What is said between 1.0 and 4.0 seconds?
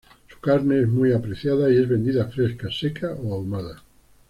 apreciada y es vendida fresca, seca o ahumada.